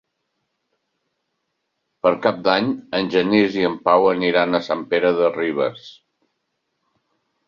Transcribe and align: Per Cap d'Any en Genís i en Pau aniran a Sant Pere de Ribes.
Per 2.07 2.11
Cap 2.23 2.39
d'Any 2.47 2.71
en 2.99 3.09
Genís 3.15 3.57
i 3.59 3.65
en 3.69 3.75
Pau 3.89 4.05
aniran 4.13 4.61
a 4.61 4.63
Sant 4.69 4.81
Pere 4.95 5.13
de 5.21 5.29
Ribes. 5.37 5.85